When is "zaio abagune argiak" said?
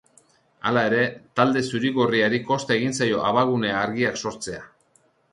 3.01-4.17